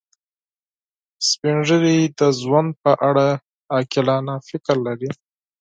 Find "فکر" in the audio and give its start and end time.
4.47-4.75